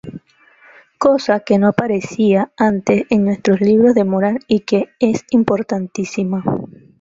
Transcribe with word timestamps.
Cosa 0.97 1.41
que 1.41 1.59
no 1.59 1.67
aparecía 1.67 2.51
antes 2.57 3.03
en 3.11 3.23
nuestros 3.25 3.61
libros 3.61 3.93
de 3.93 4.03
moral 4.03 4.39
y 4.47 4.61
que 4.61 4.89
es 4.99 5.25
importantísima". 5.29 6.43